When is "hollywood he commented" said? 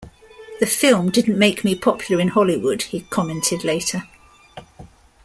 2.29-3.63